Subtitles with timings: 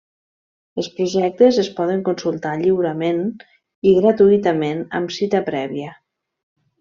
[0.83, 3.21] Els projectes es poden consultar lliurament
[3.91, 5.93] i gratuïtament amb cita prèvia.